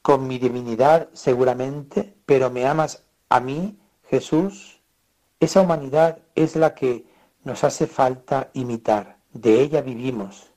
con 0.03 0.27
mi 0.29 0.39
divinidad 0.39 1.09
seguramente, 1.15 2.15
pero 2.27 2.51
me 2.51 2.67
amas 2.67 3.03
a 3.31 3.41
mí, 3.41 3.79
Jesús? 4.11 4.83
Esa 5.41 5.63
humanidad 5.63 6.19
es 6.35 6.55
la 6.55 6.75
que 6.75 7.07
nos 7.45 7.65
hace 7.65 7.87
falta 7.87 8.51
imitar, 8.53 9.17
de 9.33 9.63
ella 9.63 9.81
vivimos. 9.81 10.51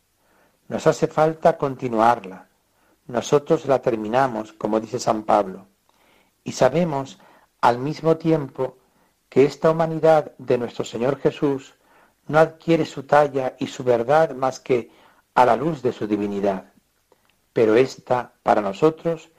Nos 0.67 0.88
hace 0.88 1.07
falta 1.07 1.57
continuarla. 1.57 2.50
Nosotros 3.05 3.65
la 3.65 3.81
terminamos, 3.81 4.51
como 4.51 4.81
dice 4.81 5.00
San 5.00 5.24
Pablo. 5.24 5.67
Y 6.43 6.51
sabemos 6.51 7.17
al 7.62 7.79
mismo 7.79 8.17
tiempo 8.17 8.75
que 9.29 9.46
esta 9.46 9.72
humanidad 9.72 10.34
de 10.38 10.57
nuestro 10.57 10.84
Señor 10.84 11.17
Jesús 11.17 11.76
no 12.27 12.39
adquiere 12.39 12.86
su 12.86 13.03
talla 13.03 13.55
y 13.60 13.67
su 13.67 13.84
verdad 13.84 14.36
más 14.36 14.60
que 14.60 14.91
a 15.34 15.46
la 15.46 15.55
luz 15.55 15.81
de 15.81 15.93
su 15.93 16.07
divinidad. 16.07 16.72
Pero 17.53 17.75
ésta, 17.75 18.34
para 18.43 18.62
nosotros, 18.62 19.29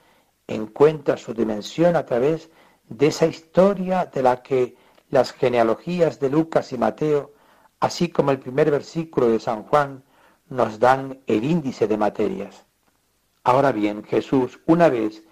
encuentra 0.46 1.16
su 1.16 1.34
dimensión 1.34 1.96
a 1.96 2.06
través 2.06 2.50
de 2.88 3.08
esa 3.08 3.26
historia 3.26 4.06
de 4.06 4.22
la 4.22 4.42
que 4.42 4.76
las 5.10 5.32
genealogías 5.32 6.18
de 6.20 6.30
Lucas 6.30 6.72
y 6.72 6.78
Mateo, 6.78 7.32
así 7.80 8.08
como 8.08 8.30
el 8.30 8.38
primer 8.38 8.70
versículo 8.70 9.28
de 9.28 9.40
San 9.40 9.64
Juan, 9.64 10.04
nos 10.48 10.78
dan 10.78 11.20
el 11.26 11.44
índice 11.44 11.86
de 11.86 11.98
materias. 11.98 12.64
Ahora 13.44 13.72
bien, 13.72 14.04
Jesús, 14.04 14.60
una 14.66 14.88
vez 14.88 15.22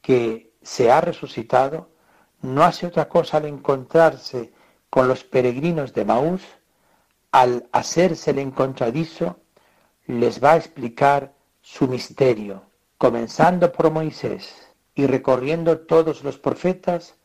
que 0.00 0.52
se 0.62 0.90
ha 0.90 1.00
resucitado, 1.00 1.90
no 2.42 2.62
hace 2.62 2.86
otra 2.86 3.08
cosa 3.08 3.38
al 3.38 3.46
encontrarse 3.46 4.52
con 4.90 5.08
los 5.08 5.24
peregrinos 5.24 5.92
de 5.94 6.04
Maús, 6.04 6.42
al 7.34 7.68
hacerse 7.72 8.30
el 8.30 8.38
encontradizo, 8.38 9.40
les 10.06 10.40
va 10.40 10.52
a 10.52 10.56
explicar 10.56 11.34
su 11.62 11.88
misterio, 11.88 12.62
comenzando 12.96 13.72
por 13.72 13.90
Moisés 13.90 14.68
y 14.94 15.08
recorriendo 15.08 15.80
todos 15.80 16.22
los 16.22 16.38
profetas, 16.38 17.16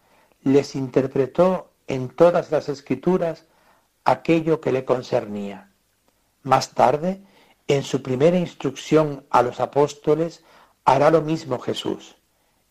les 0.41 0.75
interpretó 0.75 1.73
en 1.85 2.09
todas 2.09 2.49
las 2.49 2.69
escrituras 2.69 3.45
aquello 4.03 4.59
que 4.59 4.71
le 4.71 4.83
concernía. 4.83 5.69
Más 6.41 6.73
tarde, 6.73 7.21
en 7.67 7.83
su 7.83 8.01
primera 8.01 8.39
instrucción 8.39 9.27
a 9.29 9.43
los 9.43 9.59
apóstoles, 9.59 10.43
hará 10.85 11.11
lo 11.11 11.21
mismo 11.21 11.59
Jesús. 11.59 12.15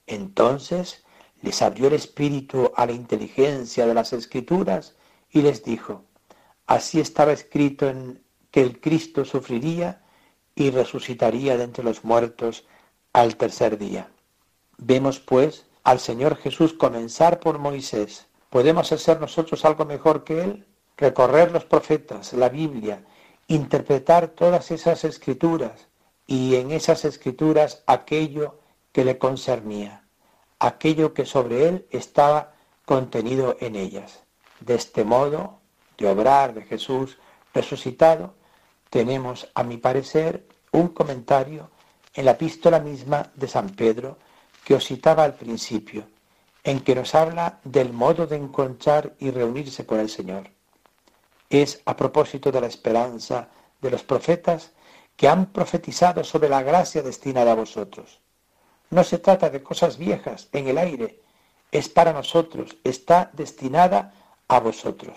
Entonces 0.09 1.04
les 1.42 1.62
abrió 1.62 1.87
el 1.87 1.95
espíritu 1.95 2.73
a 2.75 2.85
la 2.85 2.92
inteligencia 2.95 3.87
de 3.87 3.95
las 3.95 4.12
escrituras 4.12 4.97
y 5.30 5.42
les 5.42 5.62
dijo, 5.62 6.08
así 6.68 7.00
estaba 7.00 7.32
escrito 7.32 7.88
en 7.88 8.22
que 8.52 8.60
el 8.60 8.80
Cristo 8.80 9.25
sufriría 9.25 10.02
y 10.54 10.70
resucitaría 10.70 11.56
de 11.56 11.64
entre 11.64 11.82
los 11.82 12.04
muertos 12.04 12.66
al 13.12 13.37
tercer 13.37 13.78
día. 13.78 14.10
Vemos 14.76 15.18
pues 15.18 15.66
al 15.82 15.98
Señor 15.98 16.37
Jesús 16.37 16.75
comenzar 16.75 17.40
por 17.40 17.58
Moisés. 17.58 18.26
¿Podemos 18.50 18.92
hacer 18.92 19.20
nosotros 19.20 19.64
algo 19.64 19.87
mejor 19.87 20.25
que 20.25 20.42
Él? 20.42 20.66
Recorrer 20.96 21.52
los 21.52 21.64
profetas, 21.64 22.32
la 22.34 22.48
Biblia, 22.50 23.02
interpretar 23.46 24.28
todas 24.28 24.70
esas 24.70 25.04
escrituras 25.04 25.88
y 26.26 26.56
en 26.56 26.70
esas 26.70 27.04
escrituras 27.06 27.82
aquello 27.87 28.58
que 28.92 29.04
le 29.04 29.16
concernía, 29.16 30.04
aquello 30.58 31.14
que 31.14 31.25
sobre 31.25 31.68
Él 31.68 31.87
estaba 31.90 32.52
contenido 32.84 33.56
en 33.60 33.75
ellas. 33.75 34.25
De 34.60 34.75
este 34.75 35.04
modo 35.04 35.58
de 35.99 36.09
obrar 36.09 36.55
de 36.55 36.62
Jesús 36.62 37.19
resucitado, 37.52 38.35
tenemos, 38.88 39.50
a 39.55 39.64
mi 39.64 39.76
parecer, 39.76 40.47
un 40.73 40.88
comentario 40.88 41.71
en 42.14 42.25
la 42.25 42.33
epístola 42.33 42.78
misma 42.78 43.31
de 43.35 43.49
San 43.49 43.71
Pedro 43.71 44.17
que 44.64 44.75
os 44.75 44.87
citaba 44.87 45.25
al 45.25 45.35
principio, 45.35 46.07
en 46.62 46.81
que 46.81 46.95
nos 46.95 47.14
habla 47.14 47.61
del 47.64 47.93
modo 47.93 48.26
de 48.26 48.37
encontrar 48.37 49.14
y 49.19 49.31
reunirse 49.31 49.85
con 49.85 50.00
el 50.00 50.09
Señor. 50.09 50.50
Es 51.50 51.81
a 51.85 51.97
propósito 51.97 52.52
de 52.52 52.61
la 52.61 52.67
esperanza 52.67 53.49
de 53.81 53.90
los 53.90 54.02
profetas 54.02 54.73
que 55.17 55.28
han 55.28 55.47
profetizado 55.47 56.23
sobre 56.23 56.49
la 56.49 56.62
gracia 56.62 57.02
destinada 57.02 57.52
a 57.52 57.57
vosotros. 57.57 58.21
No 58.90 59.05
se 59.05 59.19
trata 59.19 59.50
de 59.50 59.62
cosas 59.62 59.99
viejas 59.99 60.49
en 60.52 60.69
el 60.69 60.78
aire, 60.78 61.21
es 61.73 61.88
para 61.88 62.12
nosotros, 62.12 62.76
está 62.85 63.31
destinada 63.33 64.14
a 64.49 64.61
vosotros. 64.61 65.17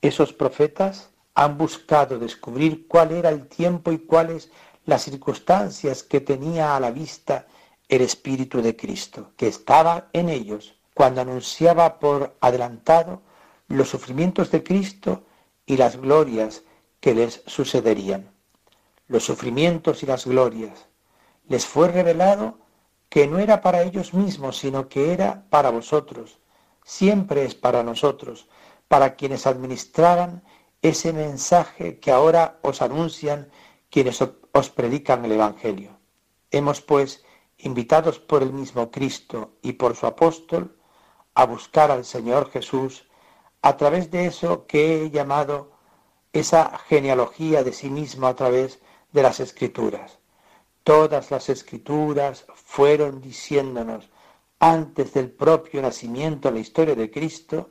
Esos 0.00 0.32
profetas 0.32 1.10
han 1.34 1.58
buscado 1.58 2.18
descubrir 2.18 2.86
cuál 2.86 3.12
era 3.12 3.30
el 3.30 3.48
tiempo 3.48 3.90
y 3.92 3.98
cuáles 3.98 4.50
las 4.84 5.02
circunstancias 5.02 6.02
que 6.02 6.20
tenía 6.20 6.76
a 6.76 6.80
la 6.80 6.90
vista 6.90 7.46
el 7.88 8.02
Espíritu 8.02 8.62
de 8.62 8.76
Cristo, 8.76 9.32
que 9.36 9.48
estaba 9.48 10.08
en 10.12 10.28
ellos 10.28 10.74
cuando 10.94 11.20
anunciaba 11.20 11.98
por 11.98 12.36
adelantado 12.40 13.22
los 13.66 13.88
sufrimientos 13.88 14.50
de 14.50 14.62
Cristo 14.62 15.24
y 15.66 15.76
las 15.76 15.96
glorias 15.96 16.62
que 17.00 17.14
les 17.14 17.42
sucederían. 17.46 18.30
Los 19.06 19.24
sufrimientos 19.24 20.02
y 20.02 20.06
las 20.06 20.26
glorias 20.26 20.86
les 21.48 21.66
fue 21.66 21.88
revelado 21.88 22.58
que 23.08 23.26
no 23.26 23.38
era 23.38 23.60
para 23.62 23.82
ellos 23.82 24.12
mismos, 24.12 24.58
sino 24.58 24.88
que 24.88 25.12
era 25.12 25.44
para 25.50 25.70
vosotros. 25.70 26.38
Siempre 26.84 27.44
es 27.44 27.54
para 27.54 27.82
nosotros, 27.82 28.48
para 28.88 29.14
quienes 29.14 29.46
administraban 29.46 30.42
ese 30.82 31.12
mensaje 31.12 31.98
que 31.98 32.10
ahora 32.10 32.58
os 32.62 32.82
anuncian 32.82 33.50
quienes 33.90 34.22
os 34.52 34.70
predican 34.70 35.24
el 35.24 35.32
Evangelio. 35.32 35.98
Hemos 36.50 36.80
pues, 36.80 37.24
invitados 37.58 38.18
por 38.18 38.42
el 38.42 38.52
mismo 38.52 38.90
Cristo 38.90 39.52
y 39.62 39.72
por 39.72 39.96
su 39.96 40.06
apóstol, 40.06 40.76
a 41.34 41.46
buscar 41.46 41.90
al 41.90 42.04
Señor 42.04 42.50
Jesús 42.50 43.06
a 43.62 43.76
través 43.76 44.10
de 44.10 44.26
eso 44.26 44.66
que 44.66 45.04
he 45.04 45.10
llamado 45.10 45.72
esa 46.32 46.78
genealogía 46.88 47.62
de 47.62 47.72
sí 47.72 47.90
mismo 47.90 48.26
a 48.26 48.34
través 48.34 48.80
de 49.12 49.22
las 49.22 49.40
escrituras. 49.40 50.18
Todas 50.84 51.30
las 51.30 51.48
escrituras 51.48 52.46
fueron 52.54 53.20
diciéndonos 53.20 54.10
antes 54.58 55.12
del 55.12 55.30
propio 55.30 55.82
nacimiento 55.82 56.48
en 56.48 56.54
la 56.54 56.60
historia 56.60 56.94
de 56.94 57.10
Cristo 57.10 57.70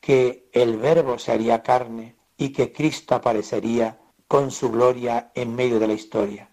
que 0.00 0.48
el 0.52 0.76
Verbo 0.78 1.18
se 1.18 1.32
haría 1.32 1.62
carne 1.62 2.16
y 2.36 2.50
que 2.50 2.72
Cristo 2.72 3.14
aparecería 3.14 3.98
con 4.26 4.50
su 4.50 4.70
gloria 4.70 5.30
en 5.34 5.54
medio 5.54 5.78
de 5.78 5.86
la 5.86 5.92
historia. 5.92 6.48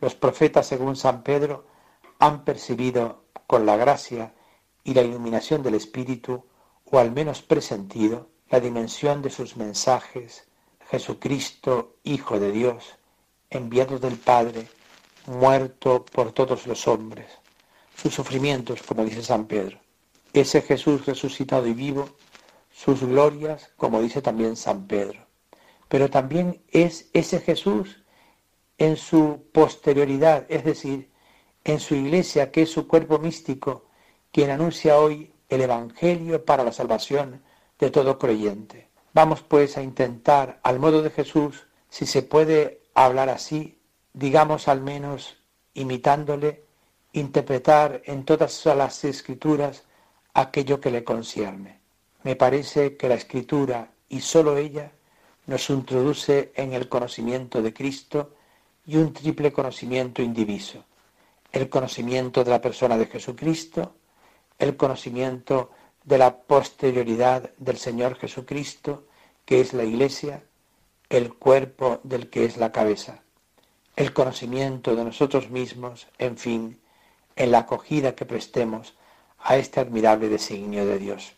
Los 0.00 0.14
profetas, 0.14 0.66
según 0.66 0.96
San 0.96 1.22
Pedro, 1.22 1.66
han 2.18 2.44
percibido 2.44 3.24
con 3.46 3.66
la 3.66 3.76
gracia 3.76 4.34
y 4.82 4.94
la 4.94 5.02
iluminación 5.02 5.62
del 5.62 5.74
Espíritu, 5.74 6.44
o 6.90 6.98
al 6.98 7.12
menos 7.12 7.42
presentido, 7.42 8.28
la 8.50 8.60
dimensión 8.60 9.22
de 9.22 9.30
sus 9.30 9.56
mensajes, 9.56 10.46
Jesucristo, 10.90 11.96
Hijo 12.02 12.40
de 12.40 12.50
Dios, 12.50 12.96
enviado 13.48 13.98
del 13.98 14.16
Padre, 14.16 14.66
muerto 15.26 16.04
por 16.04 16.32
todos 16.32 16.66
los 16.66 16.88
hombres, 16.88 17.26
sus 17.96 18.14
sufrimientos, 18.14 18.82
como 18.82 19.04
dice 19.04 19.22
San 19.22 19.46
Pedro, 19.46 19.78
ese 20.32 20.62
Jesús 20.62 21.06
resucitado 21.06 21.66
y 21.66 21.74
vivo, 21.74 22.08
sus 22.82 23.04
glorias, 23.04 23.70
como 23.76 24.02
dice 24.02 24.22
también 24.22 24.56
San 24.56 24.88
Pedro. 24.88 25.20
Pero 25.88 26.10
también 26.10 26.62
es 26.68 27.10
ese 27.12 27.38
Jesús 27.38 28.02
en 28.76 28.96
su 28.96 29.44
posterioridad, 29.52 30.46
es 30.48 30.64
decir, 30.64 31.12
en 31.62 31.78
su 31.78 31.94
iglesia, 31.94 32.50
que 32.50 32.62
es 32.62 32.70
su 32.70 32.88
cuerpo 32.88 33.20
místico, 33.20 33.86
quien 34.32 34.50
anuncia 34.50 34.98
hoy 34.98 35.32
el 35.48 35.60
Evangelio 35.60 36.44
para 36.44 36.64
la 36.64 36.72
salvación 36.72 37.44
de 37.78 37.90
todo 37.90 38.18
creyente. 38.18 38.88
Vamos 39.14 39.42
pues 39.42 39.76
a 39.76 39.82
intentar, 39.82 40.58
al 40.64 40.80
modo 40.80 41.02
de 41.02 41.10
Jesús, 41.10 41.68
si 41.88 42.04
se 42.04 42.22
puede 42.22 42.82
hablar 42.94 43.28
así, 43.28 43.78
digamos 44.12 44.66
al 44.66 44.80
menos 44.80 45.36
imitándole, 45.74 46.64
interpretar 47.12 48.02
en 48.06 48.24
todas 48.24 48.66
las 48.66 49.04
escrituras 49.04 49.84
aquello 50.34 50.80
que 50.80 50.90
le 50.90 51.04
concierne. 51.04 51.81
Me 52.24 52.36
parece 52.36 52.96
que 52.96 53.08
la 53.08 53.14
escritura, 53.14 53.90
y 54.08 54.20
sólo 54.20 54.56
ella, 54.56 54.92
nos 55.46 55.68
introduce 55.70 56.52
en 56.54 56.72
el 56.72 56.88
conocimiento 56.88 57.62
de 57.62 57.74
Cristo 57.74 58.34
y 58.86 58.96
un 58.96 59.12
triple 59.12 59.52
conocimiento 59.52 60.22
indiviso. 60.22 60.84
El 61.50 61.68
conocimiento 61.68 62.44
de 62.44 62.50
la 62.50 62.60
persona 62.60 62.96
de 62.96 63.06
Jesucristo, 63.06 63.94
el 64.58 64.76
conocimiento 64.76 65.70
de 66.04 66.18
la 66.18 66.36
posterioridad 66.36 67.50
del 67.58 67.76
Señor 67.76 68.16
Jesucristo, 68.16 69.06
que 69.44 69.60
es 69.60 69.72
la 69.72 69.84
Iglesia, 69.84 70.44
el 71.08 71.34
cuerpo 71.34 72.00
del 72.04 72.30
que 72.30 72.44
es 72.44 72.56
la 72.56 72.72
cabeza, 72.72 73.22
el 73.96 74.12
conocimiento 74.12 74.94
de 74.94 75.04
nosotros 75.04 75.50
mismos, 75.50 76.06
en 76.18 76.38
fin, 76.38 76.80
en 77.36 77.50
la 77.50 77.58
acogida 77.58 78.14
que 78.14 78.24
prestemos 78.24 78.94
a 79.40 79.56
este 79.56 79.80
admirable 79.80 80.28
designio 80.28 80.86
de 80.86 80.98
Dios. 80.98 81.34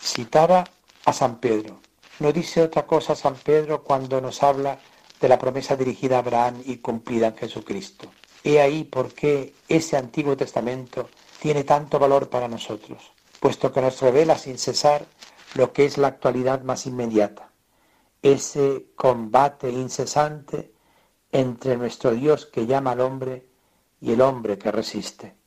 Citaba 0.00 0.64
a 1.04 1.12
San 1.12 1.40
Pedro. 1.40 1.80
No 2.20 2.32
dice 2.32 2.62
otra 2.62 2.86
cosa 2.86 3.14
San 3.14 3.34
Pedro 3.34 3.82
cuando 3.82 4.20
nos 4.20 4.42
habla 4.42 4.78
de 5.20 5.28
la 5.28 5.38
promesa 5.38 5.76
dirigida 5.76 6.16
a 6.16 6.18
Abraham 6.20 6.62
y 6.64 6.78
cumplida 6.78 7.28
en 7.28 7.36
Jesucristo. 7.36 8.10
He 8.42 8.60
ahí 8.60 8.84
por 8.84 9.12
qué 9.14 9.54
ese 9.68 9.96
Antiguo 9.96 10.36
Testamento 10.36 11.08
tiene 11.40 11.64
tanto 11.64 11.98
valor 11.98 12.28
para 12.28 12.48
nosotros, 12.48 13.12
puesto 13.40 13.72
que 13.72 13.80
nos 13.80 14.00
revela 14.00 14.36
sin 14.36 14.58
cesar 14.58 15.06
lo 15.54 15.72
que 15.72 15.84
es 15.86 15.98
la 15.98 16.08
actualidad 16.08 16.62
más 16.62 16.86
inmediata, 16.86 17.50
ese 18.22 18.86
combate 18.96 19.70
incesante 19.70 20.72
entre 21.32 21.76
nuestro 21.76 22.12
Dios 22.12 22.46
que 22.46 22.66
llama 22.66 22.92
al 22.92 23.00
hombre 23.00 23.46
y 24.00 24.12
el 24.12 24.20
hombre 24.20 24.58
que 24.58 24.70
resiste 24.70 25.43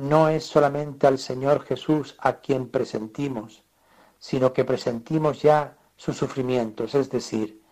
no 0.00 0.30
es 0.30 0.46
solamente 0.46 1.06
al 1.06 1.18
Señor 1.18 1.62
Jesús 1.62 2.16
a 2.18 2.40
quien 2.40 2.70
presentimos, 2.70 3.62
sino 4.18 4.54
que 4.54 4.64
presentimos 4.64 5.42
ya 5.42 5.76
sus 5.96 6.16
sufrimientos, 6.16 6.94
es 6.94 7.10
decir, 7.10 7.62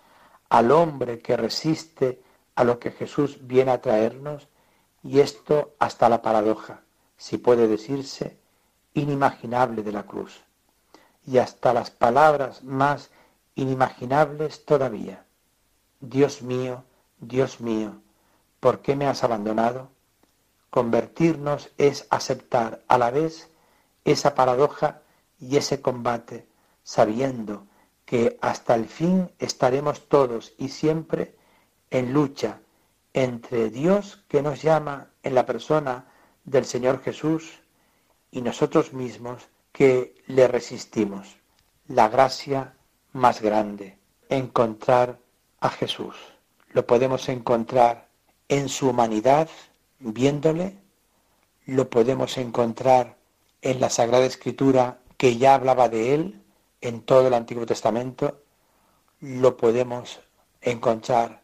al 0.50 0.70
hombre 0.70 1.20
que 1.20 1.38
resiste 1.38 2.22
a 2.54 2.64
lo 2.64 2.78
que 2.78 2.90
Jesús 2.90 3.38
viene 3.46 3.70
a 3.70 3.80
traernos, 3.80 4.46
y 5.02 5.20
esto 5.20 5.74
hasta 5.78 6.10
la 6.10 6.20
paradoja, 6.20 6.82
si 7.16 7.38
puede 7.38 7.66
decirse, 7.66 8.38
inimaginable 8.92 9.82
de 9.82 9.92
la 9.92 10.02
cruz, 10.02 10.42
y 11.26 11.38
hasta 11.38 11.72
las 11.72 11.90
palabras 11.90 12.62
más 12.62 13.10
inimaginables 13.54 14.66
todavía. 14.66 15.24
Dios 16.00 16.42
mío, 16.42 16.84
Dios 17.20 17.60
mío, 17.60 18.02
¿por 18.60 18.82
qué 18.82 18.96
me 18.96 19.06
has 19.06 19.24
abandonado? 19.24 19.88
Convertirnos 20.70 21.70
es 21.78 22.06
aceptar 22.10 22.82
a 22.88 22.98
la 22.98 23.10
vez 23.10 23.50
esa 24.04 24.34
paradoja 24.34 25.02
y 25.38 25.56
ese 25.56 25.80
combate, 25.80 26.46
sabiendo 26.82 27.66
que 28.04 28.38
hasta 28.40 28.74
el 28.74 28.86
fin 28.86 29.30
estaremos 29.38 30.08
todos 30.08 30.54
y 30.58 30.68
siempre 30.68 31.36
en 31.90 32.12
lucha 32.12 32.60
entre 33.12 33.70
Dios 33.70 34.24
que 34.28 34.42
nos 34.42 34.62
llama 34.62 35.10
en 35.22 35.34
la 35.34 35.46
persona 35.46 36.06
del 36.44 36.64
Señor 36.64 37.02
Jesús 37.02 37.60
y 38.30 38.42
nosotros 38.42 38.92
mismos 38.92 39.48
que 39.72 40.14
le 40.26 40.48
resistimos. 40.48 41.36
La 41.86 42.08
gracia 42.08 42.74
más 43.12 43.40
grande, 43.40 43.98
encontrar 44.28 45.18
a 45.60 45.70
Jesús. 45.70 46.16
Lo 46.72 46.86
podemos 46.86 47.28
encontrar 47.28 48.08
en 48.48 48.68
su 48.68 48.90
humanidad, 48.90 49.48
viéndole, 49.98 50.76
lo 51.66 51.90
podemos 51.90 52.38
encontrar 52.38 53.16
en 53.62 53.80
la 53.80 53.90
Sagrada 53.90 54.24
Escritura 54.24 55.00
que 55.16 55.36
ya 55.36 55.54
hablaba 55.54 55.88
de 55.88 56.14
él 56.14 56.42
en 56.80 57.02
todo 57.02 57.26
el 57.26 57.34
Antiguo 57.34 57.66
Testamento, 57.66 58.42
lo 59.20 59.56
podemos 59.56 60.20
encontrar 60.60 61.42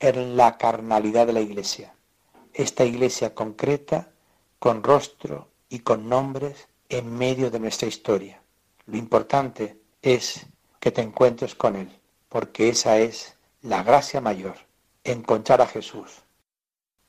en 0.00 0.36
la 0.36 0.56
carnalidad 0.56 1.26
de 1.26 1.34
la 1.34 1.40
Iglesia. 1.40 1.94
Esta 2.54 2.84
Iglesia 2.84 3.34
concreta, 3.34 4.10
con 4.58 4.82
rostro 4.82 5.48
y 5.68 5.80
con 5.80 6.08
nombres 6.08 6.68
en 6.88 7.14
medio 7.16 7.50
de 7.50 7.60
nuestra 7.60 7.88
historia. 7.88 8.42
Lo 8.86 8.96
importante 8.96 9.80
es 10.00 10.46
que 10.80 10.90
te 10.90 11.02
encuentres 11.02 11.54
con 11.54 11.76
Él, 11.76 12.00
porque 12.28 12.68
esa 12.68 12.98
es 12.98 13.36
la 13.60 13.82
gracia 13.82 14.20
mayor, 14.20 14.56
encontrar 15.04 15.60
a 15.60 15.66
Jesús. 15.66 16.21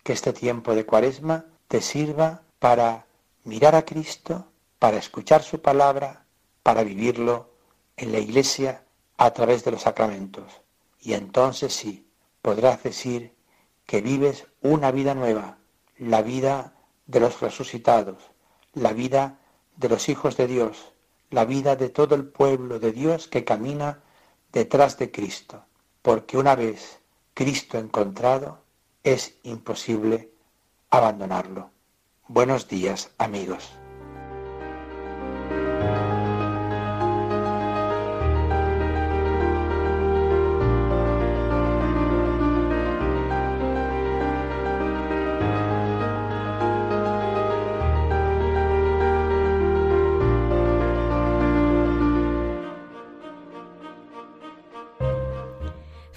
Que 0.04 0.13
este 0.13 0.34
tiempo 0.34 0.76
de 0.76 0.86
cuaresma 0.86 1.46
te 1.68 1.82
sirva 1.82 2.44
para 2.60 3.06
mirar 3.44 3.76
a 3.76 3.86
Cristo, 3.86 4.48
para 4.80 4.98
escuchar 4.98 5.44
su 5.44 5.62
palabra, 5.62 6.26
para 6.62 6.84
vivirlo 6.84 7.50
en 7.98 8.12
la 8.12 8.20
iglesia 8.20 8.84
a 9.18 9.32
través 9.32 9.63
de 9.63 9.72
los 9.72 9.82
sacramentos. 9.82 10.62
Y 11.00 11.13
entonces 11.13 11.74
sí, 11.74 12.08
podrás 12.42 12.84
decir 12.84 13.34
que 13.86 14.02
vives 14.02 14.48
una 14.62 14.92
vida 14.92 15.13
nueva, 15.13 15.58
la 15.98 16.22
vida 16.22 16.74
de 17.06 17.20
los 17.20 17.42
resucitados, 17.42 18.18
la 18.74 18.94
vida 18.94 19.39
de 19.76 19.89
los 19.89 20.10
hijos 20.10 20.38
de 20.38 20.48
Dios, 20.48 20.94
la 21.30 21.46
vida 21.46 21.76
de 21.76 21.89
todo 21.89 22.16
el 22.16 22.26
pueblo 22.26 22.80
de 22.80 22.92
Dios 22.92 23.28
que 23.28 23.44
camina 23.44 24.02
detrás 24.52 24.98
de 24.98 25.12
Cristo, 25.12 25.66
porque 26.02 26.38
una 26.38 26.56
vez 26.56 27.00
Cristo 27.34 27.78
encontrado, 27.78 28.62
es 29.04 29.38
imposible 29.44 30.32
abandonarlo. 30.89 31.72
Buenos 32.28 32.68
días, 32.68 33.12
amigos. 33.18 33.78